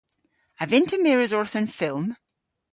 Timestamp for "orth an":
1.37-1.67